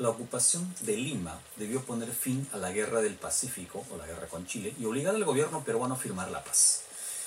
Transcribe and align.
la 0.00 0.08
ocupación 0.08 0.74
de 0.80 0.96
Lima 0.96 1.38
debió 1.56 1.84
poner 1.84 2.10
fin 2.10 2.48
a 2.54 2.56
la 2.56 2.72
guerra 2.72 3.02
del 3.02 3.16
Pacífico 3.16 3.84
o 3.90 3.98
la 3.98 4.06
guerra 4.06 4.28
con 4.28 4.46
Chile 4.46 4.74
y 4.80 4.86
obligar 4.86 5.14
al 5.14 5.26
gobierno 5.26 5.62
peruano 5.62 5.94
a 5.94 5.98
firmar 5.98 6.30
la 6.30 6.42
paz. 6.42 6.84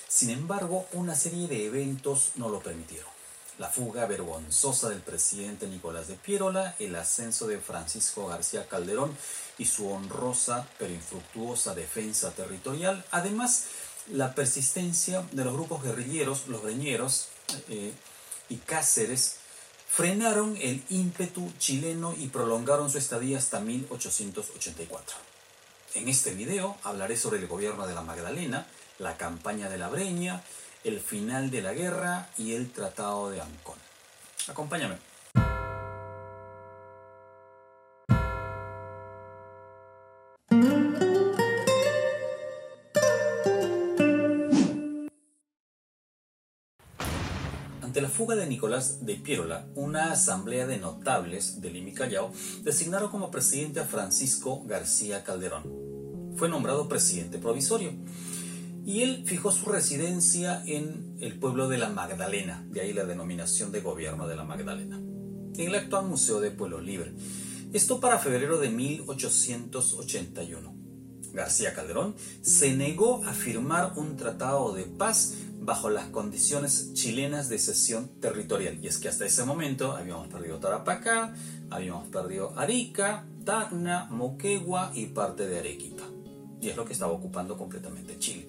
Sin 0.08 0.32
embargo, 0.32 0.88
una 0.94 1.13
serie 1.13 1.47
de 1.47 1.67
eventos 1.67 2.31
no 2.36 2.49
lo 2.49 2.62
permitieron. 2.62 3.12
La 3.59 3.70
fuga 3.70 4.07
vergonzosa 4.07 4.89
del 4.89 5.01
presidente 5.01 5.67
Nicolás 5.67 6.07
de 6.07 6.15
Piérola, 6.15 6.75
el 6.79 6.96
ascenso 6.96 7.46
de 7.46 7.59
Francisco 7.59 8.25
García 8.25 8.67
Calderón 8.67 9.15
y 9.60 9.65
su 9.65 9.92
honrosa 9.92 10.67
pero 10.79 10.96
infructuosa 10.96 11.76
defensa 11.76 12.31
territorial, 12.31 13.05
además 13.12 13.65
la 14.12 14.33
persistencia 14.33 15.24
de 15.31 15.46
los 15.46 15.53
grupos 15.53 15.83
guerrilleros, 15.83 16.48
los 16.48 16.63
greñeros 16.63 17.27
eh, 17.70 17.94
y 18.49 18.55
Cáceres, 18.55 19.42
frenaron 19.95 20.57
el 20.59 20.81
ímpetu 20.89 21.53
chileno 21.59 22.16
y 22.17 22.27
prolongaron 22.27 22.89
su 22.89 22.98
estadía 22.98 23.38
hasta 23.38 23.59
1884. 23.59 25.17
En 25.93 26.09
este 26.09 26.34
video 26.34 26.75
hablaré 26.81 27.15
sobre 27.15 27.38
el 27.38 27.45
gobierno 27.45 27.85
de 27.85 27.93
la 27.93 28.01
Magdalena, 28.01 28.65
la 28.98 29.17
campaña 29.17 29.70
de 29.70 29.77
la 29.77 29.89
Breña, 29.89 30.41
el 30.84 30.99
final 30.99 31.51
de 31.51 31.61
la 31.61 31.73
guerra 31.73 32.27
y 32.39 32.53
el 32.53 32.71
Tratado 32.71 33.29
de 33.29 33.41
Ancón. 33.41 33.77
Acompáñame. 34.48 35.12
La 48.03 48.09
fuga 48.09 48.35
de 48.35 48.45
Nicolás 48.45 49.05
de 49.05 49.16
Piérola, 49.16 49.66
una 49.75 50.12
asamblea 50.12 50.67
de 50.67 50.77
notables 50.77 51.62
de 51.62 51.70
Lima 51.70 51.91
y 51.91 51.93
Callao 51.93 52.34
designaron 52.62 53.09
como 53.09 53.31
presidente 53.31 53.79
a 53.79 53.85
Francisco 53.85 54.62
García 54.66 55.23
Calderón. 55.23 55.63
Fue 56.35 56.49
nombrado 56.49 56.90
presidente 56.90 57.37
provisorio 57.37 57.93
y 58.85 59.04
él 59.04 59.24
fijó 59.26 59.54
su 59.54 59.70
residencia 59.70 60.62
en 60.65 61.15
el 61.21 61.40
pueblo 61.40 61.70
de 61.70 61.77
la 61.77 61.87
Magdalena, 61.87 62.65
de 62.70 62.81
ahí 62.81 62.91
la 62.91 63.05
denominación 63.05 63.71
de 63.71 63.79
gobierno 63.79 64.28
de 64.28 64.36
la 64.36 64.44
Magdalena, 64.44 64.98
en 64.98 65.68
el 65.70 65.74
actual 65.74 66.06
Museo 66.06 66.42
de 66.42 66.52
Pueblo 66.52 66.81
Libre. 66.81 67.14
Esto 67.72 68.02
para 68.02 68.20
febrero 68.20 68.59
de 68.59 68.68
1881. 68.68 70.83
García 71.34 71.73
Calderón 71.73 72.16
se 72.42 72.76
negó 72.76 73.23
a 73.26 73.34
firmar 73.34 73.94
un 73.95 74.16
tratado 74.17 74.73
de 74.73 74.84
paz 74.84 75.34
bajo 75.59 75.90
las 75.90 76.08
condiciones 76.08 76.94
chilenas 76.94 77.50
de 77.50 77.58
cesión 77.58 78.09
territorial. 78.20 78.78
Y 78.81 78.88
es 78.88 78.98
que 78.98 79.09
hasta 79.09 79.25
ese 79.25 79.44
momento 79.45 79.94
habíamos 79.94 80.28
perdido 80.28 80.59
Tarapacá, 80.59 81.34
habíamos 81.70 82.08
perdido 82.08 82.53
Arica, 82.58 83.25
Tacna, 83.45 84.08
Moquegua 84.09 84.92
y 84.94 85.08
parte 85.08 85.48
de 85.48 85.59
Arequipa 85.59 86.03
y 86.64 86.70
es 86.70 86.78
lo 86.78 86.86
que 86.86 86.94
estaba 86.94 87.12
ocupando 87.12 87.58
completamente 87.58 88.18
Chile. 88.20 88.47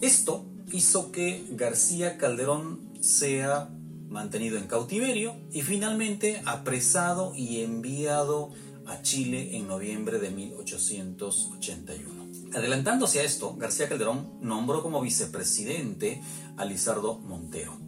Esto 0.00 0.44
hizo 0.70 1.10
que 1.10 1.46
García 1.52 2.18
Calderón 2.18 2.92
sea 3.00 3.70
mantenido 4.08 4.58
en 4.58 4.66
cautiverio 4.66 5.34
y 5.50 5.62
finalmente 5.62 6.42
apresado 6.44 7.34
y 7.34 7.62
enviado 7.62 8.50
a 8.88 9.02
Chile 9.02 9.56
en 9.56 9.68
noviembre 9.68 10.18
de 10.18 10.30
1881. 10.30 12.28
Adelantándose 12.54 13.20
a 13.20 13.24
esto, 13.24 13.54
García 13.56 13.88
Calderón 13.88 14.38
nombró 14.40 14.82
como 14.82 15.00
vicepresidente 15.00 16.22
a 16.56 16.64
Lizardo 16.64 17.18
Montero, 17.18 17.78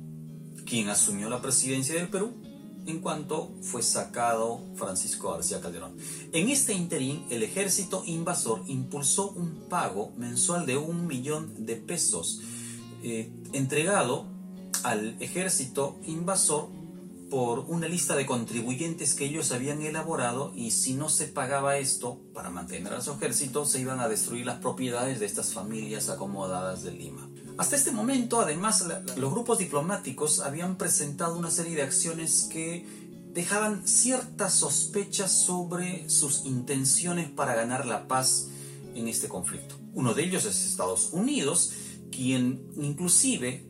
quien 0.66 0.88
asumió 0.88 1.30
la 1.30 1.40
presidencia 1.40 1.94
del 1.94 2.08
Perú 2.08 2.34
en 2.86 3.00
cuanto 3.00 3.54
fue 3.62 3.82
sacado 3.82 4.60
Francisco 4.74 5.32
García 5.32 5.60
Calderón. 5.60 5.96
En 6.32 6.48
este 6.48 6.74
interín, 6.74 7.24
el 7.30 7.42
ejército 7.42 8.02
invasor 8.06 8.62
impulsó 8.66 9.30
un 9.30 9.68
pago 9.68 10.12
mensual 10.16 10.66
de 10.66 10.76
un 10.76 11.06
millón 11.06 11.66
de 11.66 11.76
pesos 11.76 12.40
eh, 13.02 13.32
entregado 13.52 14.26
al 14.82 15.16
ejército 15.20 15.98
invasor 16.04 16.79
por 17.30 17.60
una 17.60 17.86
lista 17.86 18.16
de 18.16 18.26
contribuyentes 18.26 19.14
que 19.14 19.24
ellos 19.24 19.52
habían 19.52 19.80
elaborado 19.82 20.52
y 20.54 20.72
si 20.72 20.94
no 20.94 21.08
se 21.08 21.28
pagaba 21.28 21.78
esto 21.78 22.20
para 22.34 22.50
mantener 22.50 22.92
a 22.92 23.00
su 23.00 23.12
ejército 23.12 23.64
se 23.64 23.80
iban 23.80 24.00
a 24.00 24.08
destruir 24.08 24.44
las 24.44 24.58
propiedades 24.58 25.20
de 25.20 25.26
estas 25.26 25.54
familias 25.54 26.08
acomodadas 26.08 26.82
de 26.82 26.92
Lima. 26.92 27.30
Hasta 27.56 27.76
este 27.76 27.92
momento, 27.92 28.40
además, 28.40 28.84
los 29.16 29.30
grupos 29.30 29.58
diplomáticos 29.58 30.40
habían 30.40 30.76
presentado 30.76 31.38
una 31.38 31.50
serie 31.50 31.76
de 31.76 31.82
acciones 31.82 32.48
que 32.50 32.86
dejaban 33.32 33.86
ciertas 33.86 34.54
sospechas 34.54 35.30
sobre 35.30 36.08
sus 36.08 36.44
intenciones 36.44 37.30
para 37.30 37.54
ganar 37.54 37.86
la 37.86 38.08
paz 38.08 38.48
en 38.94 39.06
este 39.06 39.28
conflicto. 39.28 39.76
Uno 39.94 40.14
de 40.14 40.24
ellos 40.24 40.44
es 40.46 40.66
Estados 40.66 41.10
Unidos, 41.12 41.72
quien 42.10 42.66
inclusive 42.76 43.69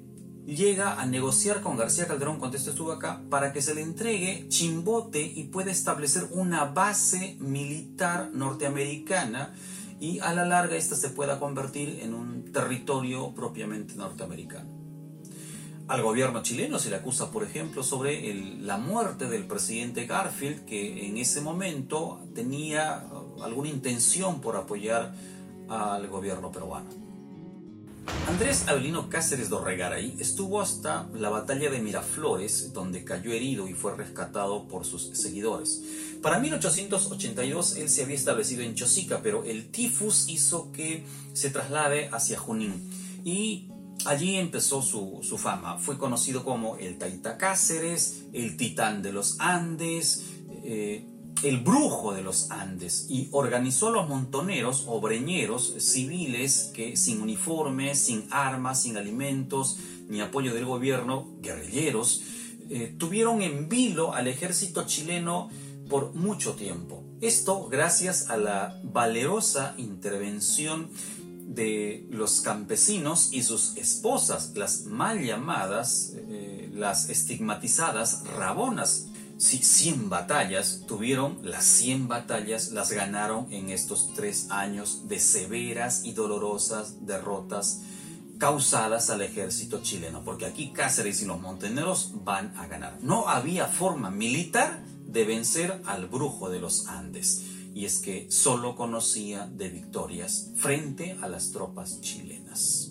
llega 0.56 1.00
a 1.00 1.06
negociar 1.06 1.60
con 1.60 1.76
García 1.76 2.06
Calderón 2.06 2.38
cuando 2.38 2.56
este 2.56 2.70
estuvo 2.70 2.90
acá 2.92 3.22
para 3.30 3.52
que 3.52 3.62
se 3.62 3.74
le 3.74 3.82
entregue 3.82 4.46
Chimbote 4.48 5.22
y 5.22 5.44
pueda 5.44 5.70
establecer 5.70 6.26
una 6.32 6.64
base 6.64 7.36
militar 7.38 8.30
norteamericana 8.32 9.54
y 10.00 10.18
a 10.18 10.34
la 10.34 10.44
larga 10.44 10.76
esta 10.76 10.96
se 10.96 11.10
pueda 11.10 11.38
convertir 11.38 12.00
en 12.02 12.14
un 12.14 12.52
territorio 12.52 13.32
propiamente 13.32 13.94
norteamericano. 13.94 14.68
Al 15.86 16.02
gobierno 16.02 16.42
chileno 16.42 16.78
se 16.78 16.90
le 16.90 16.96
acusa, 16.96 17.30
por 17.30 17.42
ejemplo, 17.42 17.82
sobre 17.82 18.32
la 18.60 18.78
muerte 18.78 19.28
del 19.28 19.44
presidente 19.44 20.06
Garfield, 20.06 20.64
que 20.64 21.06
en 21.06 21.16
ese 21.16 21.40
momento 21.40 22.20
tenía 22.34 23.04
alguna 23.42 23.68
intención 23.68 24.40
por 24.40 24.56
apoyar 24.56 25.14
al 25.68 26.06
gobierno 26.08 26.50
peruano. 26.52 27.09
Andrés 28.28 28.68
Avelino 28.68 29.08
Cáceres 29.08 29.48
Dorregaray 29.48 30.16
estuvo 30.18 30.60
hasta 30.60 31.08
la 31.14 31.30
batalla 31.30 31.70
de 31.70 31.80
Miraflores, 31.80 32.72
donde 32.72 33.04
cayó 33.04 33.32
herido 33.32 33.68
y 33.68 33.74
fue 33.74 33.96
rescatado 33.96 34.68
por 34.68 34.84
sus 34.84 35.10
seguidores. 35.18 35.82
Para 36.22 36.38
1882 36.38 37.76
él 37.76 37.88
se 37.88 38.04
había 38.04 38.16
establecido 38.16 38.62
en 38.62 38.74
Chosica, 38.74 39.20
pero 39.22 39.44
el 39.44 39.70
tifus 39.70 40.28
hizo 40.28 40.70
que 40.72 41.04
se 41.32 41.50
traslade 41.50 42.08
hacia 42.12 42.38
Junín 42.38 42.90
y 43.24 43.68
allí 44.04 44.36
empezó 44.36 44.82
su, 44.82 45.20
fama. 45.38 45.78
Fue 45.78 45.98
conocido 45.98 46.44
como 46.44 46.76
el 46.76 46.98
Taita 46.98 47.36
Cáceres, 47.36 48.24
el 48.32 48.56
Titán 48.56 49.02
de 49.02 49.12
los 49.12 49.40
Andes, 49.40 50.24
eh, 50.64 51.04
el 51.42 51.58
brujo 51.58 52.12
de 52.12 52.22
los 52.22 52.50
Andes 52.50 53.06
y 53.08 53.28
organizó 53.32 53.90
los 53.90 54.08
montoneros 54.08 54.84
o 54.86 55.00
breñeros 55.00 55.74
civiles 55.78 56.70
que 56.74 56.96
sin 56.96 57.22
uniformes, 57.22 57.98
sin 57.98 58.26
armas, 58.30 58.82
sin 58.82 58.96
alimentos, 58.96 59.78
ni 60.08 60.20
apoyo 60.20 60.54
del 60.54 60.66
gobierno, 60.66 61.28
guerrilleros, 61.40 62.22
eh, 62.68 62.94
tuvieron 62.98 63.42
en 63.42 63.68
vilo 63.68 64.14
al 64.14 64.28
ejército 64.28 64.84
chileno 64.84 65.50
por 65.88 66.14
mucho 66.14 66.54
tiempo. 66.54 67.02
Esto 67.20 67.68
gracias 67.68 68.30
a 68.30 68.36
la 68.36 68.80
valerosa 68.84 69.74
intervención 69.76 70.88
de 71.50 72.06
los 72.10 72.40
campesinos 72.42 73.30
y 73.32 73.42
sus 73.42 73.76
esposas, 73.76 74.52
las 74.54 74.84
mal 74.84 75.24
llamadas, 75.24 76.12
eh, 76.14 76.70
las 76.72 77.10
estigmatizadas 77.10 78.24
rabonas, 78.36 79.09
100 79.40 80.10
batallas 80.10 80.84
tuvieron, 80.86 81.38
las 81.42 81.64
100 81.64 82.08
batallas 82.08 82.72
las 82.72 82.92
ganaron 82.92 83.50
en 83.50 83.70
estos 83.70 84.12
tres 84.14 84.50
años 84.50 85.08
de 85.08 85.18
severas 85.18 86.04
y 86.04 86.12
dolorosas 86.12 87.06
derrotas 87.06 87.80
causadas 88.38 89.08
al 89.08 89.22
ejército 89.22 89.80
chileno, 89.82 90.22
porque 90.24 90.44
aquí 90.44 90.72
Cáceres 90.72 91.22
y 91.22 91.24
los 91.24 91.40
monteneros 91.40 92.12
van 92.22 92.54
a 92.58 92.66
ganar. 92.66 92.98
No 93.02 93.28
había 93.28 93.66
forma 93.66 94.10
militar 94.10 94.82
de 95.06 95.24
vencer 95.24 95.80
al 95.86 96.06
brujo 96.06 96.50
de 96.50 96.60
los 96.60 96.86
Andes, 96.88 97.42
y 97.74 97.86
es 97.86 97.98
que 97.98 98.30
solo 98.30 98.76
conocía 98.76 99.46
de 99.46 99.70
victorias 99.70 100.50
frente 100.56 101.16
a 101.22 101.28
las 101.28 101.50
tropas 101.50 102.00
chilenas. 102.02 102.89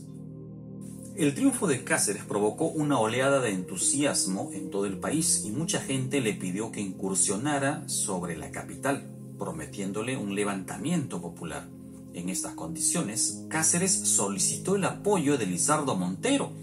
El 1.19 1.36
triunfo 1.36 1.68
de 1.68 1.83
Cáceres 1.83 2.24
provocó 2.24 2.68
una 2.68 2.98
oleada 2.98 3.42
de 3.42 3.51
entusiasmo 3.51 4.51
en 4.54 4.69
todo 4.69 4.86
el 4.86 5.00
país 5.00 5.44
y 5.44 5.51
mucha 5.51 5.81
gente 5.81 6.21
le 6.21 6.33
pidió 6.33 6.71
que 6.71 6.80
incursionara 6.80 7.83
sobre 7.89 8.38
la 8.38 8.51
capital, 8.51 9.12
prometiéndole 9.38 10.16
un 10.16 10.33
levantamiento 10.33 11.21
popular. 11.21 11.68
En 12.13 12.30
estas 12.30 12.54
condiciones, 12.54 13.44
Cáceres 13.50 13.92
solicitó 13.92 14.77
el 14.77 14.86
apoyo 14.86 15.38
de 15.38 15.45
Lizardo 15.45 15.98
Montero, 15.98 16.54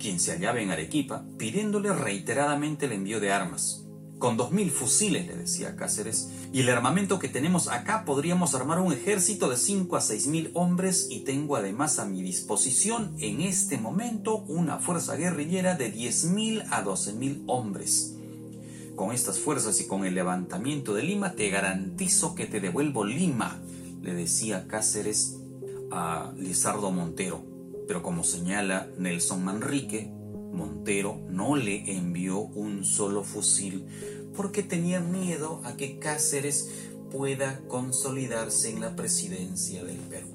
quien 0.00 0.18
se 0.18 0.32
hallaba 0.32 0.60
en 0.60 0.72
Arequipa, 0.72 1.24
pidiéndole 1.38 1.92
reiteradamente 1.92 2.86
el 2.86 2.92
envío 2.94 3.20
de 3.20 3.30
armas. 3.30 3.81
Con 4.22 4.36
dos 4.36 4.52
mil 4.52 4.70
fusiles, 4.70 5.26
le 5.26 5.34
decía 5.34 5.74
Cáceres, 5.74 6.30
y 6.52 6.60
el 6.60 6.68
armamento 6.68 7.18
que 7.18 7.28
tenemos 7.28 7.66
acá 7.66 8.04
podríamos 8.04 8.54
armar 8.54 8.78
un 8.78 8.92
ejército 8.92 9.50
de 9.50 9.56
cinco 9.56 9.96
a 9.96 10.00
seis 10.00 10.28
mil 10.28 10.52
hombres 10.54 11.08
y 11.10 11.24
tengo 11.24 11.56
además 11.56 11.98
a 11.98 12.04
mi 12.04 12.22
disposición 12.22 13.16
en 13.18 13.40
este 13.40 13.78
momento 13.78 14.36
una 14.36 14.78
fuerza 14.78 15.16
guerrillera 15.16 15.74
de 15.74 15.90
diez 15.90 16.26
mil 16.26 16.62
a 16.70 16.82
doce 16.82 17.14
mil 17.14 17.42
hombres. 17.48 18.14
Con 18.94 19.10
estas 19.10 19.40
fuerzas 19.40 19.80
y 19.80 19.88
con 19.88 20.04
el 20.04 20.14
levantamiento 20.14 20.94
de 20.94 21.02
Lima 21.02 21.32
te 21.32 21.50
garantizo 21.50 22.36
que 22.36 22.46
te 22.46 22.60
devuelvo 22.60 23.04
Lima, 23.04 23.60
le 24.02 24.14
decía 24.14 24.68
Cáceres 24.68 25.34
a 25.90 26.32
Lizardo 26.36 26.92
Montero. 26.92 27.44
Pero 27.88 28.04
como 28.04 28.22
señala 28.22 28.86
Nelson 28.98 29.44
Manrique, 29.44 30.14
Montero 30.52 31.20
no 31.28 31.56
le 31.56 31.96
envió 31.96 32.38
un 32.38 32.84
solo 32.84 33.24
fusil 33.24 33.84
porque 34.36 34.62
tenía 34.62 35.00
miedo 35.00 35.60
a 35.64 35.76
que 35.76 35.98
Cáceres 35.98 36.68
pueda 37.10 37.60
consolidarse 37.68 38.70
en 38.70 38.80
la 38.80 38.96
presidencia 38.96 39.84
del 39.84 39.98
Perú. 39.98 40.28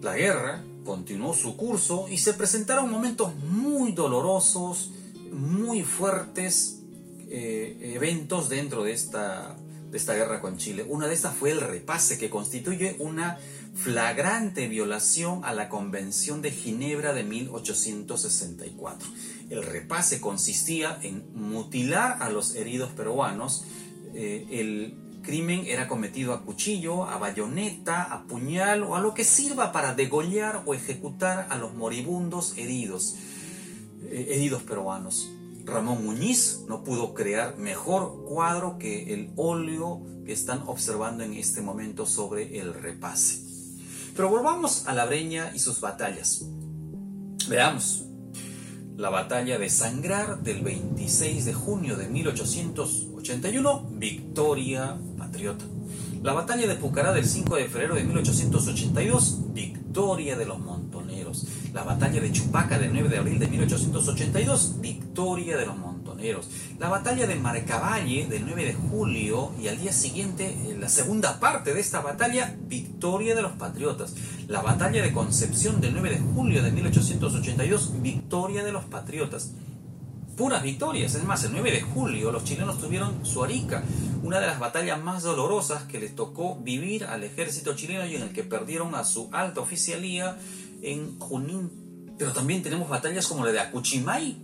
La 0.00 0.16
guerra 0.16 0.64
continuó 0.84 1.34
su 1.34 1.56
curso 1.56 2.06
y 2.08 2.18
se 2.18 2.34
presentaron 2.34 2.90
momentos 2.90 3.34
muy 3.36 3.92
dolorosos, 3.92 4.92
muy 5.32 5.82
fuertes 5.82 6.80
eh, 7.28 7.92
eventos 7.94 8.48
dentro 8.48 8.84
de 8.84 8.92
esta, 8.92 9.56
de 9.90 9.96
esta 9.98 10.14
guerra 10.14 10.40
con 10.40 10.56
Chile. 10.56 10.86
Una 10.88 11.08
de 11.08 11.14
estas 11.14 11.34
fue 11.34 11.50
el 11.50 11.60
repase, 11.60 12.18
que 12.18 12.30
constituye 12.30 12.96
una 13.00 13.38
flagrante 13.74 14.68
violación 14.68 15.40
a 15.44 15.52
la 15.52 15.68
Convención 15.68 16.42
de 16.42 16.52
Ginebra 16.52 17.12
de 17.12 17.24
1864. 17.24 19.08
El 19.54 19.62
repase 19.62 20.20
consistía 20.20 20.98
en 21.00 21.32
mutilar 21.32 22.20
a 22.20 22.28
los 22.28 22.56
heridos 22.56 22.90
peruanos. 22.90 23.64
Eh, 24.12 24.48
el 24.50 25.22
crimen 25.22 25.64
era 25.66 25.86
cometido 25.86 26.34
a 26.34 26.42
cuchillo, 26.42 27.04
a 27.04 27.18
bayoneta, 27.18 28.02
a 28.02 28.24
puñal 28.24 28.82
o 28.82 28.96
a 28.96 29.00
lo 29.00 29.14
que 29.14 29.22
sirva 29.22 29.70
para 29.70 29.94
degollar 29.94 30.64
o 30.66 30.74
ejecutar 30.74 31.46
a 31.50 31.56
los 31.56 31.72
moribundos 31.72 32.58
heridos, 32.58 33.14
eh, 34.02 34.26
heridos 34.30 34.64
peruanos. 34.64 35.30
Ramón 35.64 36.04
Muñiz 36.04 36.62
no 36.66 36.82
pudo 36.82 37.14
crear 37.14 37.56
mejor 37.56 38.24
cuadro 38.24 38.76
que 38.76 39.14
el 39.14 39.30
óleo 39.36 40.02
que 40.26 40.32
están 40.32 40.64
observando 40.66 41.22
en 41.22 41.34
este 41.34 41.60
momento 41.60 42.06
sobre 42.06 42.58
el 42.58 42.74
repase. 42.74 43.38
Pero 44.16 44.30
volvamos 44.30 44.88
a 44.88 44.94
la 44.94 45.04
Breña 45.06 45.52
y 45.54 45.60
sus 45.60 45.80
batallas. 45.80 46.44
Veamos. 47.48 48.04
La 48.96 49.10
batalla 49.10 49.58
de 49.58 49.68
Sangrar 49.68 50.44
del 50.44 50.62
26 50.62 51.46
de 51.46 51.52
junio 51.52 51.96
de 51.96 52.08
1881, 52.08 53.88
victoria 53.90 54.96
patriota. 55.18 55.64
La 56.22 56.32
batalla 56.32 56.68
de 56.68 56.76
Pucará 56.76 57.12
del 57.12 57.26
5 57.26 57.56
de 57.56 57.64
febrero 57.64 57.96
de 57.96 58.04
1882, 58.04 59.52
victoria 59.52 60.36
de 60.36 60.46
los 60.46 60.60
montoneros. 60.60 61.44
La 61.72 61.82
batalla 61.82 62.20
de 62.20 62.30
Chupaca 62.30 62.78
del 62.78 62.92
9 62.92 63.08
de 63.08 63.18
abril 63.18 63.40
de 63.40 63.48
1882, 63.48 64.80
victoria 64.80 65.56
de 65.56 65.66
los 65.66 65.76
montoneros. 65.76 65.93
La 66.78 66.88
batalla 66.88 67.26
de 67.26 67.34
Marcavalle 67.34 68.26
del 68.26 68.46
9 68.46 68.64
de 68.64 68.74
julio 68.74 69.52
y 69.60 69.68
al 69.68 69.78
día 69.78 69.92
siguiente, 69.92 70.56
la 70.78 70.88
segunda 70.88 71.38
parte 71.38 71.74
de 71.74 71.80
esta 71.80 72.00
batalla, 72.00 72.56
victoria 72.66 73.34
de 73.34 73.42
los 73.42 73.52
patriotas. 73.52 74.14
La 74.48 74.62
batalla 74.62 75.02
de 75.02 75.12
Concepción 75.12 75.80
del 75.80 75.92
9 75.92 76.10
de 76.10 76.20
julio 76.20 76.62
de 76.62 76.70
1882, 76.70 78.00
victoria 78.00 78.64
de 78.64 78.72
los 78.72 78.84
patriotas 78.84 79.52
puras 80.36 80.62
victorias. 80.62 81.14
Es 81.14 81.24
más, 81.24 81.44
el 81.44 81.52
9 81.52 81.70
de 81.70 81.82
julio 81.82 82.32
los 82.32 82.44
chilenos 82.44 82.80
tuvieron 82.80 83.24
su 83.24 83.44
Arica, 83.44 83.82
una 84.22 84.40
de 84.40 84.46
las 84.46 84.58
batallas 84.58 85.02
más 85.02 85.22
dolorosas 85.22 85.84
que 85.84 86.00
les 86.00 86.14
tocó 86.14 86.56
vivir 86.56 87.04
al 87.04 87.24
ejército 87.24 87.74
chileno 87.74 88.06
y 88.06 88.16
en 88.16 88.22
el 88.22 88.32
que 88.32 88.42
perdieron 88.42 88.94
a 88.94 89.04
su 89.04 89.28
alta 89.32 89.60
oficialía 89.60 90.36
en 90.82 91.18
Junín. 91.18 92.14
Pero 92.18 92.32
también 92.32 92.62
tenemos 92.62 92.88
batallas 92.88 93.26
como 93.26 93.44
la 93.44 93.52
de 93.52 93.60
Acuchimay, 93.60 94.43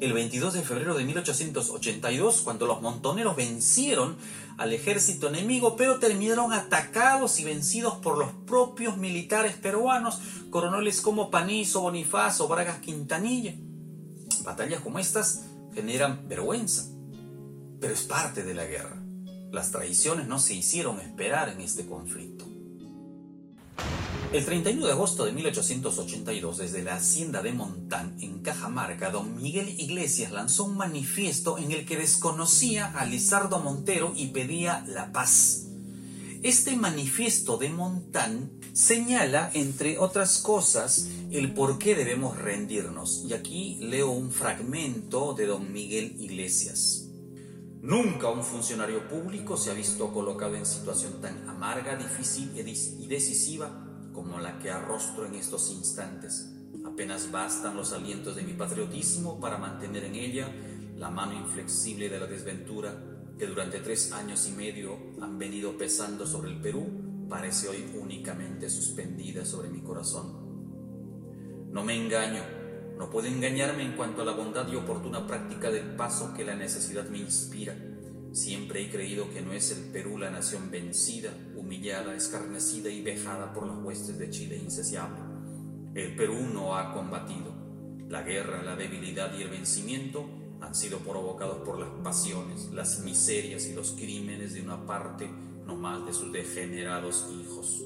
el 0.00 0.12
22 0.14 0.54
de 0.54 0.62
febrero 0.62 0.94
de 0.94 1.04
1882, 1.04 2.40
cuando 2.40 2.66
los 2.66 2.80
montoneros 2.80 3.36
vencieron 3.36 4.16
al 4.56 4.72
ejército 4.72 5.28
enemigo, 5.28 5.76
pero 5.76 5.98
terminaron 5.98 6.52
atacados 6.52 7.38
y 7.38 7.44
vencidos 7.44 7.94
por 7.96 8.18
los 8.18 8.32
propios 8.46 8.96
militares 8.96 9.54
peruanos, 9.56 10.18
coroneles 10.50 11.00
como 11.00 11.30
Panizo, 11.30 11.82
Bonifacio, 11.82 12.48
Bragas 12.48 12.78
Quintanilla. 12.80 13.54
Batallas 14.42 14.80
como 14.80 14.98
estas 14.98 15.44
generan 15.74 16.28
vergüenza, 16.28 16.86
pero 17.78 17.92
es 17.94 18.02
parte 18.02 18.42
de 18.42 18.54
la 18.54 18.64
guerra. 18.64 18.96
Las 19.52 19.70
traiciones 19.70 20.26
no 20.26 20.38
se 20.38 20.54
hicieron 20.54 21.00
esperar 21.00 21.50
en 21.50 21.60
este 21.60 21.86
conflicto. 21.86 22.49
El 24.32 24.44
31 24.44 24.86
de 24.86 24.92
agosto 24.92 25.24
de 25.24 25.32
1882, 25.32 26.58
desde 26.58 26.84
la 26.84 26.94
hacienda 26.94 27.42
de 27.42 27.52
Montán, 27.52 28.16
en 28.20 28.38
Cajamarca, 28.38 29.10
don 29.10 29.42
Miguel 29.42 29.68
Iglesias 29.80 30.30
lanzó 30.30 30.66
un 30.66 30.76
manifiesto 30.76 31.58
en 31.58 31.72
el 31.72 31.84
que 31.84 31.96
desconocía 31.96 32.92
a 32.92 33.06
Lizardo 33.06 33.58
Montero 33.58 34.12
y 34.14 34.28
pedía 34.28 34.84
la 34.86 35.10
paz. 35.10 35.66
Este 36.44 36.76
manifiesto 36.76 37.56
de 37.56 37.70
Montán 37.70 38.52
señala, 38.72 39.50
entre 39.52 39.98
otras 39.98 40.38
cosas, 40.38 41.08
el 41.32 41.52
por 41.52 41.80
qué 41.80 41.96
debemos 41.96 42.38
rendirnos. 42.38 43.24
Y 43.28 43.32
aquí 43.32 43.78
leo 43.80 44.12
un 44.12 44.30
fragmento 44.30 45.34
de 45.34 45.46
don 45.46 45.72
Miguel 45.72 46.14
Iglesias. 46.20 47.08
Nunca 47.82 48.28
un 48.28 48.44
funcionario 48.44 49.08
público 49.08 49.56
se 49.56 49.72
ha 49.72 49.74
visto 49.74 50.12
colocado 50.12 50.54
en 50.54 50.66
situación 50.66 51.20
tan 51.20 51.48
amarga, 51.48 51.96
difícil 51.96 52.52
y 52.54 53.06
decisiva 53.08 53.89
como 54.22 54.38
la 54.38 54.58
que 54.58 54.70
arrostro 54.70 55.24
en 55.24 55.34
estos 55.34 55.70
instantes. 55.70 56.52
Apenas 56.84 57.32
bastan 57.32 57.74
los 57.74 57.94
alientos 57.94 58.36
de 58.36 58.42
mi 58.42 58.52
patriotismo 58.52 59.40
para 59.40 59.56
mantener 59.56 60.04
en 60.04 60.14
ella 60.14 60.46
la 60.96 61.08
mano 61.08 61.32
inflexible 61.32 62.10
de 62.10 62.20
la 62.20 62.26
desventura 62.26 62.94
que 63.38 63.46
durante 63.46 63.78
tres 63.78 64.12
años 64.12 64.46
y 64.46 64.52
medio 64.52 64.98
han 65.22 65.38
venido 65.38 65.78
pesando 65.78 66.26
sobre 66.26 66.50
el 66.50 66.60
Perú, 66.60 67.26
parece 67.30 67.70
hoy 67.70 67.90
únicamente 67.98 68.68
suspendida 68.68 69.46
sobre 69.46 69.70
mi 69.70 69.80
corazón. 69.80 71.70
No 71.72 71.82
me 71.82 71.96
engaño, 71.96 72.42
no 72.98 73.08
puedo 73.08 73.26
engañarme 73.26 73.84
en 73.84 73.96
cuanto 73.96 74.20
a 74.20 74.26
la 74.26 74.32
bondad 74.32 74.70
y 74.70 74.76
oportuna 74.76 75.26
práctica 75.26 75.70
del 75.70 75.96
paso 75.96 76.34
que 76.36 76.44
la 76.44 76.54
necesidad 76.54 77.08
me 77.08 77.16
inspira. 77.16 77.74
Siempre 78.32 78.82
he 78.82 78.90
creído 78.90 79.30
que 79.30 79.42
no 79.42 79.52
es 79.52 79.72
el 79.72 79.90
Perú 79.90 80.16
la 80.16 80.30
nación 80.30 80.70
vencida, 80.70 81.32
humillada, 81.56 82.14
escarnecida 82.14 82.88
y 82.88 83.02
vejada 83.02 83.52
por 83.52 83.66
las 83.66 83.82
huestes 83.82 84.18
de 84.18 84.30
Chile 84.30 84.56
insaciable. 84.56 85.18
El 85.94 86.14
Perú 86.14 86.36
no 86.52 86.76
ha 86.76 86.94
combatido. 86.94 87.52
La 88.08 88.22
guerra, 88.22 88.62
la 88.62 88.76
debilidad 88.76 89.36
y 89.36 89.42
el 89.42 89.48
vencimiento 89.48 90.28
han 90.60 90.74
sido 90.74 90.98
provocados 90.98 91.58
por 91.64 91.80
las 91.80 91.90
pasiones, 92.04 92.70
las 92.72 93.00
miserias 93.00 93.66
y 93.66 93.74
los 93.74 93.92
crímenes 93.92 94.54
de 94.54 94.62
una 94.62 94.86
parte 94.86 95.28
no 95.66 95.74
más 95.76 96.06
de 96.06 96.12
sus 96.12 96.32
degenerados 96.32 97.28
hijos. 97.32 97.84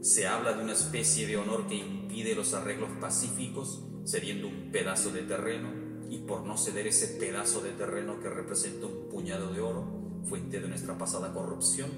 Se 0.00 0.26
habla 0.26 0.54
de 0.54 0.62
una 0.62 0.72
especie 0.72 1.26
de 1.26 1.36
honor 1.36 1.66
que 1.66 1.76
impide 1.76 2.34
los 2.34 2.54
arreglos 2.54 2.90
pacíficos, 3.00 3.82
cediendo 4.06 4.48
un 4.48 4.70
pedazo 4.72 5.10
de 5.10 5.22
terreno, 5.22 5.68
y 6.10 6.18
por 6.18 6.42
no 6.44 6.58
ceder 6.58 6.86
ese 6.86 7.06
pedazo 7.18 7.62
de 7.62 7.70
terreno 7.70 8.20
que 8.20 8.28
representa 8.28 8.86
un 8.86 9.08
puñado 9.08 9.52
de 9.52 9.60
oro, 9.60 9.84
fuente 10.28 10.60
de 10.60 10.68
nuestra 10.68 10.98
pasada 10.98 11.32
corrupción, 11.32 11.90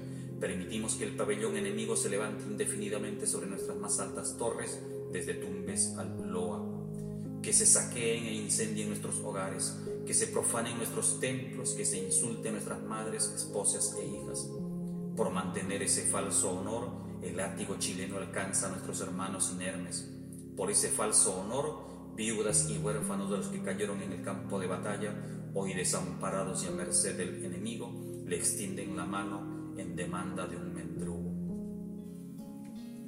Permitimos 0.43 0.95
que 0.95 1.05
el 1.05 1.15
pabellón 1.15 1.55
enemigo 1.55 1.95
se 1.95 2.09
levante 2.09 2.43
indefinidamente 2.43 3.25
sobre 3.27 3.47
nuestras 3.47 3.77
más 3.77 4.01
altas 4.01 4.35
torres, 4.37 4.77
desde 5.09 5.35
Tumbes 5.35 5.95
al 5.97 6.29
Loa. 6.29 6.61
Que 7.41 7.53
se 7.53 7.65
saqueen 7.65 8.25
e 8.25 8.33
incendien 8.33 8.89
nuestros 8.89 9.21
hogares, 9.21 9.73
que 10.05 10.13
se 10.13 10.27
profanen 10.27 10.75
nuestros 10.75 11.21
templos, 11.21 11.71
que 11.71 11.85
se 11.85 11.97
insulten 11.97 12.51
nuestras 12.55 12.83
madres, 12.83 13.31
esposas 13.33 13.95
e 13.97 14.05
hijas. 14.05 14.49
Por 15.15 15.29
mantener 15.29 15.81
ese 15.81 16.01
falso 16.01 16.51
honor, 16.51 16.89
el 17.21 17.37
látigo 17.37 17.77
chileno 17.79 18.17
alcanza 18.17 18.67
a 18.67 18.71
nuestros 18.71 18.99
hermanos 18.99 19.49
inermes. 19.53 20.09
Por 20.57 20.69
ese 20.69 20.89
falso 20.89 21.39
honor, 21.39 21.85
viudas 22.15 22.69
y 22.69 22.77
huérfanos 22.77 23.29
de 23.29 23.37
los 23.37 23.47
que 23.47 23.61
cayeron 23.61 24.01
en 24.01 24.13
el 24.13 24.23
campo 24.23 24.59
de 24.59 24.67
batalla, 24.67 25.15
hoy 25.53 25.73
desamparados 25.73 26.63
y 26.63 26.67
a 26.67 26.71
merced 26.71 27.17
del 27.17 27.43
enemigo, 27.43 27.91
le 28.25 28.37
extienden 28.37 28.95
la 28.95 29.05
mano 29.05 29.73
en 29.77 29.95
demanda 29.95 30.47
de 30.47 30.57
un 30.57 30.73
mendrugo. 30.73 31.31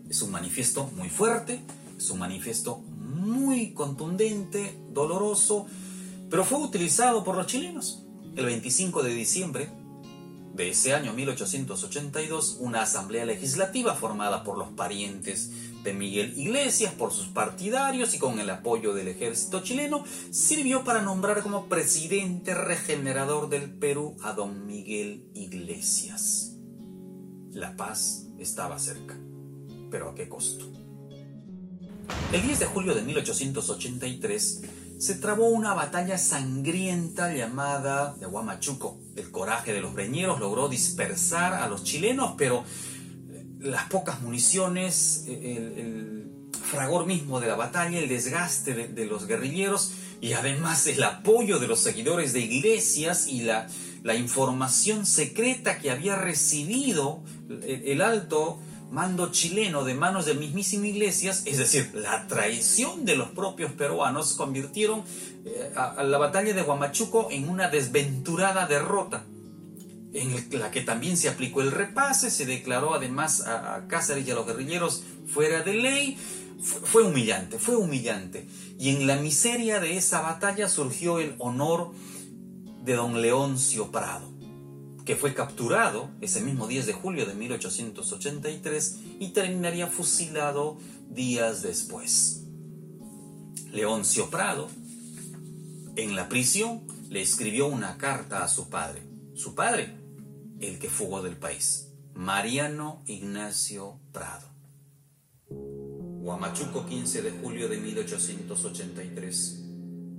Es 0.10 0.22
un 0.22 0.32
manifiesto 0.32 0.90
muy 0.96 1.10
fuerte, 1.10 1.60
es 1.98 2.10
un 2.10 2.20
manifiesto 2.20 2.78
muy 2.78 3.74
contundente, 3.74 4.78
doloroso, 4.92 5.66
pero 6.30 6.44
fue 6.44 6.60
utilizado 6.60 7.24
por 7.24 7.36
los 7.36 7.48
chilenos. 7.48 8.04
El 8.36 8.46
25 8.46 9.04
de 9.04 9.14
diciembre 9.14 9.70
de 10.54 10.70
ese 10.70 10.94
año 10.94 11.14
1882, 11.14 12.58
una 12.60 12.82
asamblea 12.82 13.26
legislativa 13.26 13.94
formada 13.94 14.44
por 14.44 14.58
los 14.58 14.70
parientes 14.70 15.52
de 15.86 15.94
Miguel 15.94 16.38
Iglesias, 16.38 16.94
por 16.94 17.14
sus 17.14 17.28
partidarios 17.28 18.14
y 18.14 18.20
con 18.20 18.40
el 18.40 18.50
apoyo 18.50 18.94
del 18.94 19.08
ejército 19.08 19.62
chileno, 19.62 20.04
sirvió 20.32 20.84
para 20.84 21.02
nombrar 21.02 21.42
como 21.44 21.68
presidente 21.70 22.54
regenerador 22.54 23.48
del 23.48 23.72
Perú 23.72 24.18
a 24.24 24.34
don 24.34 24.66
Miguel 24.66 25.30
Iglesias. 25.34 26.58
La 27.52 27.78
paz 27.78 28.26
estaba 28.40 28.80
cerca, 28.80 29.18
pero 29.90 30.10
¿a 30.10 30.16
qué 30.16 30.28
costo? 30.28 30.66
El 32.34 32.42
10 32.42 32.60
de 32.60 32.66
julio 32.66 32.94
de 32.94 33.02
1883, 33.04 34.62
se 34.98 35.16
trabó 35.16 35.48
una 35.50 35.74
batalla 35.74 36.18
sangrienta 36.18 37.34
llamada 37.34 38.16
de 38.20 38.26
Huamachuco. 38.26 38.98
El 39.16 39.30
coraje 39.30 39.74
de 39.74 39.82
los 39.82 39.94
breñeros 39.94 40.40
logró 40.40 40.68
dispersar 40.68 41.54
a 41.54 41.68
los 41.68 41.84
chilenos, 41.84 42.36
pero 42.38 42.64
las 43.66 43.90
pocas 43.90 44.22
municiones, 44.22 45.26
el, 45.28 46.32
fragor 46.52 47.06
mismo 47.06 47.40
de 47.40 47.48
la 47.48 47.56
batalla, 47.56 48.00
el 48.00 48.10
desgaste 48.10 48.74
de, 48.74 49.06
los 49.06 49.28
guerrilleros 49.28 49.92
y 50.20 50.34
además 50.34 50.88
el 50.88 51.04
apoyo 51.04 51.60
de 51.60 51.68
los 51.68 51.80
seguidores 51.80 52.34
de 52.34 52.40
iglesias 52.40 53.28
y 53.28 53.42
la, 53.44 53.68
información 54.16 55.06
secreta 55.06 55.80
que 55.80 55.92
había 55.92 56.16
recibido 56.16 57.24
el 57.50 58.02
alto 58.02 58.60
mando 58.92 59.32
chileno 59.32 59.84
de 59.84 59.94
manos 59.94 60.26
de 60.26 60.36
mismísima 60.36 60.88
Iglesias, 60.88 61.44
es 61.46 61.58
decir, 61.58 61.92
la 61.94 62.28
traición 62.28 63.06
de 63.06 63.16
los 63.16 63.30
propios 63.30 63.72
peruanos, 63.74 64.34
convirtieron 64.34 65.04
eh, 65.46 65.72
a, 65.76 66.04
la 66.04 66.18
batalla 66.18 66.54
de 66.54 66.62
Huamachuco 66.62 67.30
en 67.32 67.50
una 67.50 67.70
desventurada 67.70 68.68
derrota, 68.68 69.26
en 70.16 70.60
la 70.60 70.72
que 70.72 70.82
también 70.82 71.18
se 71.18 71.30
aplicó 71.30 71.62
el 71.62 71.72
repase, 71.72 72.32
se 72.32 72.46
declaró 72.46 72.94
además 72.94 73.42
a, 73.42 73.86
Cáceres 73.88 74.28
y 74.28 74.32
a 74.32 74.36
los 74.36 74.48
guerrilleros 74.48 75.04
fuera 75.28 75.62
de 75.62 75.74
ley, 75.74 76.18
fue 76.62 77.04
humillante, 77.04 77.60
fue 77.60 77.76
humillante. 77.76 78.48
Y 78.80 78.90
en 78.90 79.08
la 79.08 79.18
miseria 79.18 79.80
de 79.80 79.98
esa 79.98 80.22
batalla 80.22 80.70
surgió 80.70 81.20
el 81.20 81.36
honor 81.38 81.92
de 82.84 82.94
don 82.94 83.22
Leoncio 83.22 83.92
Prado 83.92 84.36
que 85.06 85.16
fue 85.16 85.36
capturado 85.36 86.10
ese 86.20 86.42
mismo 86.42 86.68
10 86.68 86.88
de 86.88 86.94
julio 86.94 87.28
de 87.28 87.36
1883 87.36 89.00
y 89.20 89.30
terminaría 89.30 89.86
fusilado 89.86 90.80
días 91.10 91.62
después. 91.62 92.42
Leoncio 93.72 94.32
Prado, 94.32 94.68
en 95.96 96.16
la 96.16 96.28
prisión, 96.28 96.82
le 97.10 97.22
escribió 97.22 97.68
una 97.68 97.98
carta 97.98 98.44
a 98.44 98.48
su 98.48 98.70
padre. 98.70 99.04
Su 99.36 99.54
padre, 99.54 99.94
el 100.60 100.80
que 100.80 100.90
fugó 100.90 101.22
del 101.22 101.38
país, 101.38 101.92
Mariano 102.14 103.04
Ignacio 103.08 104.00
Prado. 104.12 104.48
Huamachuco, 105.50 106.86
15 106.86 107.22
de 107.22 107.32
julio 107.32 107.68
de 107.68 107.78
1883. 107.78 109.64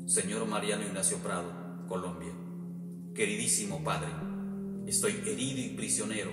Señor 0.06 0.46
Mariano 0.46 0.84
Ignacio 0.84 1.18
Prado, 1.18 1.86
Colombia. 1.88 2.32
Queridísimo 3.14 3.82
padre, 3.82 4.08
Estoy 4.86 5.14
herido 5.26 5.60
y 5.60 5.70
prisionero. 5.76 6.30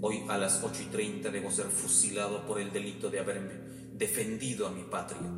Hoy 0.00 0.22
a 0.28 0.38
las 0.38 0.64
8 0.64 0.82
y 0.84 0.86
30 0.86 1.30
debo 1.30 1.50
ser 1.50 1.66
fusilado 1.66 2.46
por 2.46 2.58
el 2.58 2.72
delito 2.72 3.10
de 3.10 3.20
haberme 3.20 3.52
defendido 3.92 4.66
a 4.66 4.70
mi 4.70 4.82
patria. 4.84 5.30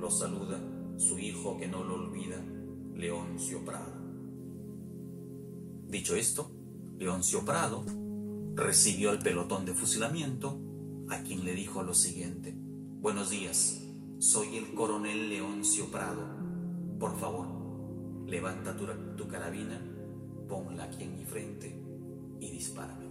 Lo 0.00 0.10
saluda 0.10 0.58
su 0.96 1.18
hijo 1.18 1.58
que 1.58 1.68
no 1.68 1.84
lo 1.84 1.96
olvida, 1.96 2.42
Leoncio 2.94 3.64
Prado. 3.66 3.92
Dicho 5.88 6.16
esto, 6.16 6.57
Leoncio 6.98 7.44
Prado 7.44 7.84
recibió 8.54 9.12
el 9.12 9.20
pelotón 9.20 9.64
de 9.64 9.72
fusilamiento, 9.72 10.60
a 11.08 11.22
quien 11.22 11.44
le 11.44 11.54
dijo 11.54 11.82
lo 11.82 11.94
siguiente, 11.94 12.54
Buenos 13.00 13.30
días, 13.30 13.80
soy 14.18 14.56
el 14.56 14.74
coronel 14.74 15.28
Leoncio 15.28 15.86
Prado. 15.92 16.22
Por 16.98 17.16
favor, 17.18 17.46
levanta 18.26 18.76
tu, 18.76 18.86
tu 19.16 19.28
carabina 19.28 19.80
ponla 20.48 20.84
aquí 20.84 21.04
en 21.04 21.16
mi 21.16 21.24
frente 21.24 21.80
y 22.40 22.50
dispárame. 22.50 23.06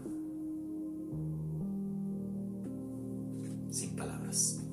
Sin 3.70 3.96
palabras. 3.96 4.66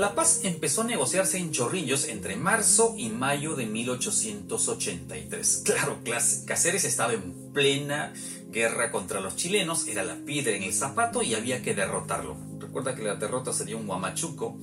La 0.00 0.14
paz 0.14 0.40
empezó 0.44 0.80
a 0.80 0.84
negociarse 0.84 1.36
en 1.36 1.52
Chorrillos 1.52 2.08
entre 2.08 2.34
marzo 2.34 2.94
y 2.96 3.10
mayo 3.10 3.54
de 3.54 3.66
1883. 3.66 5.62
Claro, 5.62 5.98
Cáceres 6.46 6.84
estaba 6.84 7.12
en 7.12 7.52
plena 7.52 8.14
guerra 8.50 8.92
contra 8.92 9.20
los 9.20 9.36
chilenos, 9.36 9.86
era 9.88 10.02
la 10.02 10.16
piedra 10.24 10.56
en 10.56 10.62
el 10.62 10.72
zapato 10.72 11.20
y 11.22 11.34
había 11.34 11.60
que 11.60 11.74
derrotarlo. 11.74 12.38
Recuerda 12.58 12.94
que 12.94 13.02
la 13.02 13.16
derrota 13.16 13.52
se 13.52 13.66
dio 13.66 13.76
en 13.76 13.86
Huamachuco 13.86 14.56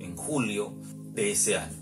en 0.00 0.16
julio 0.16 0.74
de 1.12 1.30
ese 1.30 1.56
año. 1.56 1.76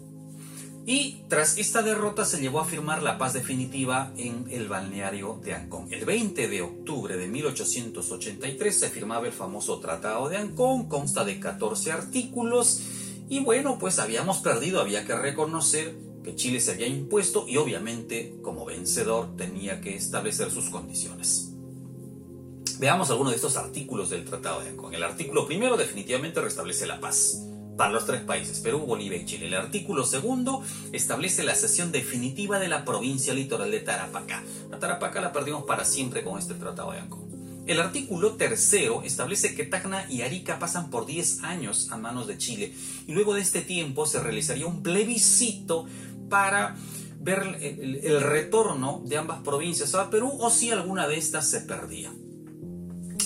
Y 0.85 1.23
tras 1.29 1.57
esta 1.57 1.83
derrota 1.83 2.27
se 2.27 2.41
llevó 2.41 2.61
a 2.61 2.67
firmar 2.67 3.03
la 3.03 3.17
paz 3.17 3.33
definitiva 3.33 4.13
en 4.17 4.47
el 4.51 4.69
balneario 4.69 5.41
de 5.43 5.55
Ancón. 5.55 5.89
El 5.91 6.05
20 6.05 6.49
de 6.49 6.61
octubre 6.61 7.17
de 7.17 7.29
1883 7.29 8.79
se 8.79 8.91
firmaba 8.91 9.27
el 9.27 9.33
famoso 9.33 9.81
Tratado 9.81 10.29
de 10.29 10.37
Ancón, 10.37 10.89
consta 10.89 11.25
de 11.25 11.41
14 11.41 11.93
artículos 11.93 12.83
y 13.29 13.41
bueno, 13.41 13.79
pues 13.79 13.99
habíamos 13.99 14.39
perdido, 14.39 14.81
había 14.81 15.05
que 15.05 15.15
reconocer 15.15 15.95
que 16.25 16.35
Chile 16.35 16.61
se 16.61 16.73
había 16.73 16.87
impuesto 16.87 17.47
y 17.47 17.57
obviamente 17.57 18.39
como 18.43 18.65
vencedor 18.65 19.37
tenía 19.37 19.81
que 19.81 19.95
establecer 19.95 20.51
sus 20.51 20.71
condiciones. 20.71 21.53
Veamos 22.79 23.11
algunos 23.11 23.33
de 23.33 23.37
estos 23.37 23.57
artículos 23.57 24.11
del 24.11 24.25
Tratado 24.25 24.61
de 24.61 24.71
Ancón. 24.71 24.95
El 24.95 25.03
artículo 25.03 25.47
primero 25.47 25.77
definitivamente 25.77 26.41
restablece 26.41 26.87
la 26.87 27.01
paz 27.01 27.45
para 27.77 27.93
los 27.93 28.07
tres 28.07 28.23
países, 28.23 28.61
Perú, 28.61 28.81
Bolivia 28.81 29.19
y 29.19 29.25
Chile. 29.25 29.47
El 29.47 29.55
artículo 29.55 30.05
segundo 30.05 30.63
establece 30.93 31.45
la 31.45 31.55
cesión 31.55 31.93
definitiva 31.93 32.59
de 32.59 32.69
la 32.69 32.85
provincia 32.85 33.35
litoral 33.35 33.71
de 33.71 33.81
Tarapacá. 33.81 34.43
La 34.71 34.79
Tarapacá 34.79 35.21
la 35.21 35.33
perdimos 35.33 35.65
para 35.65 35.85
siempre 35.85 36.23
con 36.23 36.39
este 36.39 36.55
tratado 36.55 36.93
de 36.93 37.01
Ancón. 37.01 37.28
El 37.69 37.81
artículo 37.81 38.37
tercero 38.37 39.03
establece 39.03 39.55
que 39.55 39.67
Tacna 39.67 40.11
y 40.11 40.23
Arica 40.23 40.59
pasan 40.59 40.89
por 40.89 41.05
10 41.05 41.45
años 41.45 41.93
a 41.93 41.99
manos 41.99 42.27
de 42.27 42.39
Chile 42.39 42.73
y 43.07 43.13
luego 43.13 43.35
de 43.35 43.43
este 43.43 43.61
tiempo 43.61 44.07
se 44.07 44.23
realizaría 44.23 44.67
un 44.67 44.83
plebiscito 44.83 45.85
para 46.31 46.77
ver 47.21 47.59
el, 47.61 48.23
retorno 48.23 49.03
de 49.05 49.19
ambas 49.19 49.43
provincias 49.43 49.95
a 49.95 50.09
Perú 50.09 50.33
o 50.41 50.49
si 50.49 50.71
alguna 50.71 51.07
de 51.07 51.19
estas 51.19 51.47
se 51.51 51.61
perdía. 51.61 52.11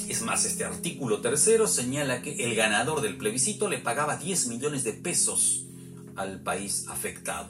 Es 0.09 0.23
más, 0.23 0.45
este 0.45 0.65
artículo 0.65 1.21
tercero 1.21 1.69
señala 1.69 2.21
que 2.21 2.45
el 2.45 2.57
ganador 2.57 3.01
del 3.01 3.17
plebiscito 3.17 3.69
le 3.69 3.79
pagaba 3.79 4.17
10 4.17 4.49
millones 4.49 4.83
de 4.83 4.93
pesos 4.93 5.69
al 6.17 6.43
país 6.43 6.87
afectado. 6.89 7.49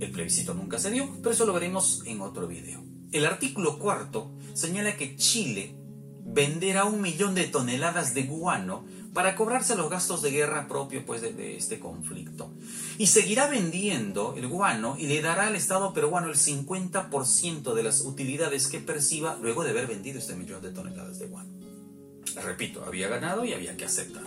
El 0.00 0.10
plebiscito 0.10 0.54
nunca 0.54 0.78
se 0.78 0.90
dio, 0.90 1.06
pero 1.18 1.32
eso 1.32 1.44
lo 1.44 1.52
veremos 1.52 2.02
en 2.06 2.22
otro 2.22 2.46
video. 2.46 2.95
El 3.12 3.26
artículo 3.26 3.78
cuarto 3.78 4.32
señala 4.54 4.96
que 4.96 5.16
Chile 5.16 5.76
venderá 6.24 6.84
un 6.84 7.00
millón 7.00 7.34
de 7.34 7.44
toneladas 7.44 8.12
de 8.14 8.24
guano 8.24 8.84
para 9.14 9.34
cobrarse 9.34 9.76
los 9.76 9.88
gastos 9.88 10.20
de 10.20 10.30
guerra 10.30 10.68
propios 10.68 11.04
pues, 11.04 11.22
de, 11.22 11.56
este 11.56 11.80
conflicto. 11.80 12.52
Y 12.98 13.06
seguirá 13.06 13.46
vendiendo 13.46 14.34
el 14.36 14.46
guano 14.46 14.96
y 14.98 15.06
le 15.06 15.22
dará 15.22 15.46
al 15.46 15.56
Estado 15.56 15.94
peruano 15.94 16.28
el 16.28 16.36
50% 16.36 17.72
de 17.72 17.82
las 17.82 18.02
utilidades 18.02 18.66
que 18.66 18.80
perciba 18.80 19.38
luego 19.40 19.64
de 19.64 19.70
haber 19.70 19.86
vendido 19.86 20.18
este 20.18 20.36
millón 20.36 20.60
de 20.60 20.70
toneladas 20.70 21.18
de 21.18 21.28
guano. 21.28 21.50
Repito, 22.42 22.84
había 22.84 23.08
ganado 23.08 23.46
y 23.46 23.54
había 23.54 23.76
que 23.76 23.86
aceptar. 23.86 24.24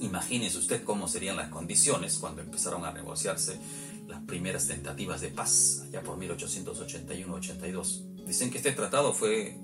Imagínese 0.00 0.56
usted 0.56 0.82
cómo 0.84 1.08
serían 1.08 1.36
las 1.36 1.50
condiciones 1.50 2.16
cuando 2.16 2.40
empezaron 2.40 2.86
a 2.86 2.92
negociarse 2.92 3.58
las 4.08 4.22
primeras 4.22 4.66
tentativas 4.66 5.20
de 5.20 5.28
paz, 5.28 5.82
allá 5.88 6.02
por 6.02 6.18
1881-82. 6.18 8.11
Dicen 8.26 8.50
que 8.50 8.58
este 8.58 8.72
tratado 8.72 9.12
fue 9.12 9.56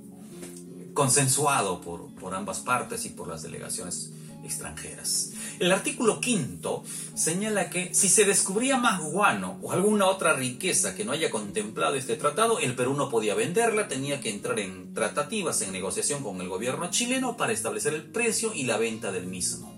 consensuado 0.95 1.81
por, 1.81 2.12
por 2.15 2.35
ambas 2.35 2.61
partes 2.61 3.05
y 3.07 3.11
por 3.11 3.29
las 3.29 3.43
delegaciones 3.43 4.11
extranjeras. 4.45 5.33
El 5.59 5.73
artículo 5.73 6.21
quinto 6.21 6.85
señala 7.15 7.71
que 7.71 7.95
si 7.95 8.09
se 8.09 8.25
descubría 8.25 8.79
más 8.79 9.00
guano 9.03 9.59
o 9.62 9.73
alguna 9.73 10.07
otra 10.07 10.33
riqueza 10.35 10.95
que 10.95 11.05
no 11.05 11.12
haya 11.12 11.31
contemplado 11.31 11.97
este 11.97 12.17
tratado, 12.17 12.59
el 12.59 12.75
Perú 12.75 12.95
no 12.95 13.11
podía 13.11 13.35
venderla, 13.35 13.88
tenía 13.88 14.21
que 14.21 14.31
entrar 14.31 14.59
en 14.59 14.95
tratativas, 14.95 15.61
en 15.62 15.73
negociación 15.73 16.23
con 16.23 16.41
el 16.41 16.49
gobierno 16.49 16.91
chileno 16.91 17.37
para 17.37 17.53
establecer 17.53 17.95
el 17.95 18.05
precio 18.05 18.53
y 18.55 18.65
la 18.65 18.79
venta 18.79 19.12
del 19.12 19.27
mismo. 19.27 19.75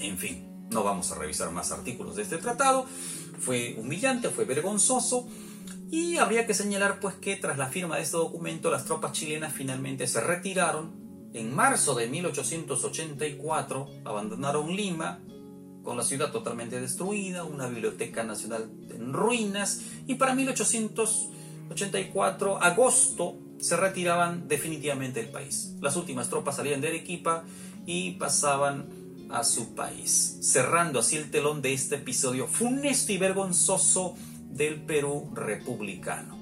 En 0.00 0.18
fin, 0.18 0.46
no 0.70 0.84
vamos 0.84 1.10
a 1.12 1.16
revisar 1.16 1.50
más 1.50 1.72
artículos 1.72 2.16
de 2.16 2.22
este 2.22 2.38
tratado. 2.38 2.86
Fue 3.40 3.76
humillante, 3.78 4.30
fue 4.30 4.44
vergonzoso. 4.44 5.26
Y 5.90 6.16
habría 6.16 6.46
que 6.46 6.54
señalar 6.54 7.00
pues 7.00 7.14
que 7.14 7.36
tras 7.36 7.58
la 7.58 7.68
firma 7.68 7.96
de 7.96 8.02
este 8.02 8.16
documento 8.16 8.70
las 8.70 8.84
tropas 8.84 9.12
chilenas 9.12 9.52
finalmente 9.52 10.06
se 10.06 10.20
retiraron 10.20 11.06
en 11.32 11.54
marzo 11.54 11.94
de 11.94 12.08
1884 12.08 13.88
abandonaron 14.04 14.74
Lima 14.74 15.20
con 15.86 15.96
la 15.96 16.02
ciudad 16.02 16.30
totalmente 16.32 16.80
destruida, 16.80 17.44
una 17.44 17.68
biblioteca 17.68 18.24
nacional 18.24 18.68
en 18.90 19.12
ruinas 19.12 19.82
y 20.08 20.16
para 20.16 20.34
1884, 20.34 22.60
agosto, 22.60 23.36
se 23.60 23.76
retiraban 23.76 24.48
definitivamente 24.48 25.22
del 25.22 25.30
país. 25.30 25.76
Las 25.80 25.94
últimas 25.94 26.28
tropas 26.28 26.56
salían 26.56 26.80
de 26.80 26.88
Arequipa 26.88 27.44
y 27.86 28.10
pasaban 28.12 28.86
a 29.30 29.44
su 29.44 29.76
país, 29.76 30.38
cerrando 30.40 30.98
así 30.98 31.16
el 31.16 31.30
telón 31.30 31.62
de 31.62 31.72
este 31.72 31.94
episodio 31.96 32.48
funesto 32.48 33.12
y 33.12 33.18
vergonzoso 33.18 34.16
del 34.56 34.80
Perú 34.82 35.30
republicano. 35.34 36.36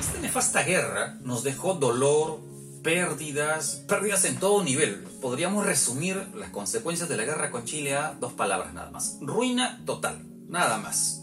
Esta 0.00 0.20
nefasta 0.20 0.62
guerra 0.62 1.18
nos 1.22 1.42
dejó 1.42 1.74
dolor, 1.74 2.40
pérdidas, 2.82 3.84
pérdidas 3.88 4.24
en 4.24 4.36
todo 4.38 4.62
nivel. 4.62 5.04
Podríamos 5.20 5.64
resumir 5.64 6.16
las 6.34 6.50
consecuencias 6.50 7.08
de 7.08 7.16
la 7.16 7.24
guerra 7.24 7.50
con 7.50 7.64
Chile 7.64 7.94
a 7.94 8.14
dos 8.20 8.32
palabras 8.32 8.74
nada 8.74 8.90
más. 8.90 9.18
Ruina 9.20 9.82
total, 9.86 10.22
nada 10.48 10.78
más. 10.78 11.22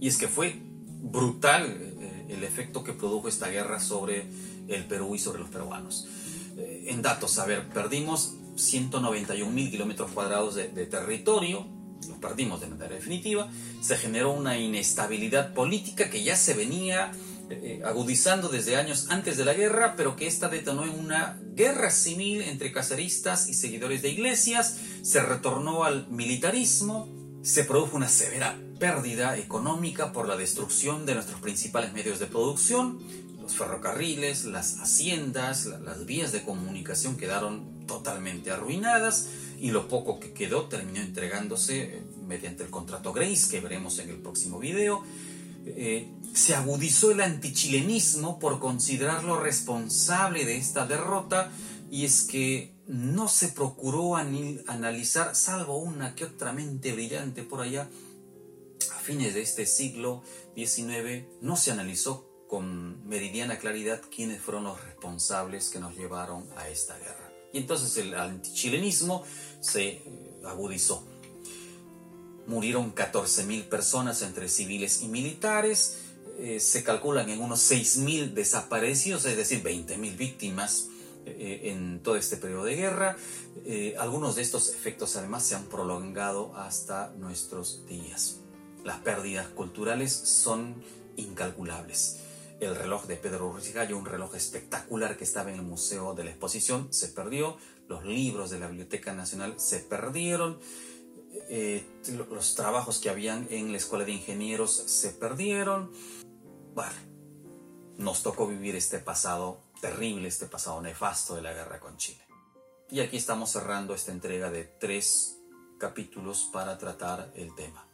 Y 0.00 0.08
es 0.08 0.16
que 0.16 0.28
fue 0.28 0.56
brutal 1.02 1.66
eh, 2.00 2.26
el 2.30 2.44
efecto 2.44 2.82
que 2.82 2.92
produjo 2.92 3.28
esta 3.28 3.48
guerra 3.48 3.80
sobre 3.80 4.26
el 4.68 4.84
Perú 4.86 5.14
y 5.14 5.18
sobre 5.18 5.40
los 5.40 5.50
peruanos. 5.50 6.08
Eh, 6.56 6.86
en 6.88 7.02
datos, 7.02 7.38
a 7.38 7.46
ver, 7.46 7.68
perdimos 7.68 8.34
191 8.56 9.50
mil 9.50 9.70
kilómetros 9.70 10.10
cuadrados 10.12 10.54
de, 10.54 10.68
territorio, 10.86 11.66
perdimos 12.22 12.62
de 12.62 12.68
manera 12.68 12.94
definitiva, 12.94 13.50
se 13.82 13.98
generó 13.98 14.32
una 14.32 14.56
inestabilidad 14.56 15.52
política 15.52 16.08
que 16.08 16.22
ya 16.22 16.36
se 16.36 16.54
venía 16.54 17.12
eh, 17.50 17.82
agudizando 17.84 18.48
desde 18.48 18.76
años 18.76 19.08
antes 19.10 19.36
de 19.36 19.44
la 19.44 19.52
guerra, 19.52 19.94
pero 19.94 20.16
que 20.16 20.26
esta 20.26 20.48
detonó 20.48 20.84
en 20.84 20.98
una 20.98 21.38
guerra 21.54 21.90
civil 21.90 22.40
entre 22.40 22.72
caceristas 22.72 23.48
y 23.50 23.54
seguidores 23.54 24.00
de 24.00 24.08
iglesias, 24.08 24.78
se 25.02 25.20
retornó 25.20 25.84
al 25.84 26.08
militarismo, 26.08 27.08
se 27.42 27.64
produjo 27.64 27.96
una 27.96 28.08
severa 28.08 28.58
pérdida 28.78 29.36
económica 29.36 30.12
por 30.12 30.26
la 30.26 30.36
destrucción 30.36 31.04
de 31.04 31.14
nuestros 31.14 31.40
principales 31.40 31.92
medios 31.92 32.18
de 32.20 32.26
producción, 32.26 33.00
los 33.42 33.54
ferrocarriles, 33.54 34.44
las 34.44 34.78
haciendas, 34.78 35.66
las 35.66 36.06
vías 36.06 36.32
de 36.32 36.42
comunicación 36.42 37.16
quedaron 37.16 37.86
totalmente 37.86 38.50
arruinadas 38.50 39.28
y 39.62 39.70
lo 39.70 39.86
poco 39.86 40.18
que 40.18 40.32
quedó 40.32 40.64
terminó 40.64 41.00
entregándose 41.00 41.82
eh, 41.82 42.02
mediante 42.26 42.64
el 42.64 42.70
contrato 42.70 43.12
Grace 43.12 43.48
que 43.48 43.60
veremos 43.60 44.00
en 44.00 44.10
el 44.10 44.16
próximo 44.16 44.58
video. 44.58 45.04
Eh, 45.64 46.08
se 46.34 46.56
agudizó 46.56 47.12
el 47.12 47.20
antichilenismo 47.20 48.40
por 48.40 48.58
considerarlo 48.58 49.38
responsable 49.38 50.44
de 50.44 50.56
esta 50.56 50.84
derrota 50.84 51.52
y 51.92 52.04
es 52.04 52.22
que 52.22 52.74
no 52.88 53.28
se 53.28 53.48
procuró 53.48 54.16
analizar, 54.16 55.36
salvo 55.36 55.78
una 55.78 56.16
que 56.16 56.24
otra 56.24 56.52
mente 56.52 56.92
brillante 56.92 57.44
por 57.44 57.60
allá, 57.60 57.88
a 58.92 58.98
fines 58.98 59.34
de 59.34 59.42
este 59.42 59.66
siglo 59.66 60.24
XIX, 60.56 61.24
no 61.40 61.54
se 61.54 61.70
analizó 61.70 62.28
con 62.48 63.06
meridiana 63.06 63.58
claridad 63.58 64.02
quiénes 64.12 64.40
fueron 64.40 64.64
los 64.64 64.82
responsables 64.84 65.68
que 65.68 65.78
nos 65.78 65.96
llevaron 65.96 66.48
a 66.56 66.68
esta 66.68 66.98
guerra. 66.98 67.31
Y 67.52 67.58
entonces 67.58 67.96
el 67.98 68.14
antichilenismo 68.14 69.24
se 69.60 69.88
eh, 69.88 70.02
agudizó. 70.44 71.06
Murieron 72.46 72.94
14.000 72.94 73.64
personas 73.64 74.22
entre 74.22 74.48
civiles 74.48 75.02
y 75.02 75.08
militares, 75.08 75.98
eh, 76.38 76.58
se 76.60 76.82
calculan 76.82 77.28
en 77.28 77.40
unos 77.40 77.60
6.000 77.70 78.32
desaparecidos, 78.32 79.24
es 79.26 79.36
decir, 79.36 79.62
20.000 79.62 80.16
víctimas 80.16 80.88
eh, 81.24 81.60
en 81.64 82.02
todo 82.02 82.16
este 82.16 82.36
periodo 82.36 82.64
de 82.64 82.74
guerra. 82.74 83.16
Algunos 83.98 84.34
de 84.34 84.42
estos 84.42 84.70
efectos 84.70 85.14
además 85.16 85.44
se 85.44 85.54
han 85.54 85.64
prolongado 85.66 86.56
hasta 86.56 87.12
nuestros 87.18 87.86
días. 87.86 88.38
Las 88.82 88.98
pérdidas 88.98 89.46
culturales 89.48 90.12
son 90.12 90.82
incalculables. 91.16 92.18
El 92.62 92.76
reloj 92.76 93.06
de 93.06 93.16
Pedro 93.16 93.50
Ruiz 93.50 93.74
Gallo, 93.74 93.98
un 93.98 94.06
reloj 94.06 94.36
espectacular 94.36 95.16
que 95.16 95.24
estaba 95.24 95.50
en 95.50 95.56
el 95.56 95.62
Museo 95.62 96.14
de 96.14 96.22
la 96.22 96.30
Exposición, 96.30 96.92
se 96.92 97.08
perdió. 97.08 97.56
Los 97.88 98.04
libros 98.04 98.50
de 98.50 98.60
la 98.60 98.68
Biblioteca 98.68 99.12
Nacional 99.12 99.58
se 99.58 99.80
perdieron. 99.80 100.60
los 102.30 102.54
trabajos 102.54 103.00
que 103.00 103.10
habían 103.10 103.48
en 103.50 103.72
la 103.72 103.78
Escuela 103.78 104.04
de 104.04 104.12
Ingenieros 104.12 104.72
se 104.72 105.10
perdieron 105.10 105.90
bueno, 106.72 106.92
nos 107.98 108.22
tocó 108.22 108.46
vivir 108.46 108.76
este 108.76 109.00
pasado 109.00 109.64
terrible, 109.80 110.28
este 110.28 110.46
pasado 110.46 110.80
nefasto 110.80 111.34
de 111.34 111.42
la 111.42 111.52
guerra 111.52 111.80
con 111.80 111.96
Chile. 111.96 112.24
Y 112.90 113.00
aquí 113.00 113.16
estamos 113.16 113.50
cerrando 113.50 113.92
esta 113.92 114.12
entrega 114.12 114.52
de 114.52 114.62
tres 114.64 115.36
capítulos 115.78 116.48
para 116.52 116.78
tratar 116.78 117.32
el 117.34 117.54
tema. 117.56 117.84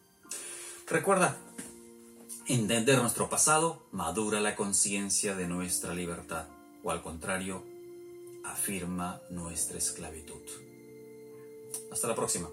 Recuerda, 0.87 1.39
entender 2.49 2.99
nuestro 2.99 3.29
pasado 3.29 3.83
madura 3.93 4.41
la 4.41 4.57
conciencia 4.57 5.35
de 5.35 5.47
nuestra 5.47 5.95
libertad, 5.95 6.47
o 6.83 6.91
al 6.91 7.03
contrario, 7.03 7.63
afirma 8.43 9.21
nuestra 9.29 9.77
esclavitud. 9.77 10.41
Hasta 11.93 12.09
la 12.09 12.15
próxima. 12.15 12.49